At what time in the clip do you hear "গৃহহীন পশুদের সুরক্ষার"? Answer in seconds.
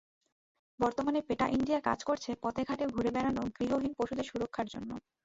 3.57-4.67